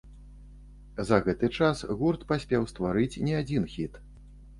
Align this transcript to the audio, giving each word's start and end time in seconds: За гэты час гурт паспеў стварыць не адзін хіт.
За 1.09 1.19
гэты 1.27 1.49
час 1.57 1.83
гурт 1.99 2.23
паспеў 2.31 2.65
стварыць 2.71 3.21
не 3.29 3.37
адзін 3.41 3.69
хіт. 3.75 4.01